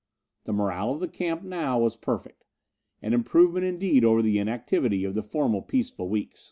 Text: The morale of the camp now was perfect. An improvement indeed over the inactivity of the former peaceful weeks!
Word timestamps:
The 0.45 0.51
morale 0.51 0.93
of 0.93 0.99
the 0.99 1.07
camp 1.07 1.43
now 1.43 1.77
was 1.77 1.95
perfect. 1.95 2.47
An 3.03 3.13
improvement 3.13 3.65
indeed 3.65 4.03
over 4.03 4.23
the 4.23 4.39
inactivity 4.39 5.03
of 5.05 5.13
the 5.13 5.21
former 5.21 5.61
peaceful 5.61 6.09
weeks! 6.09 6.39